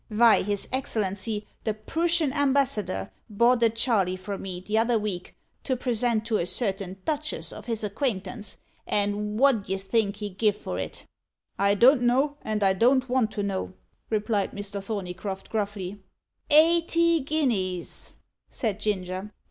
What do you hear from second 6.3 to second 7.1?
a certain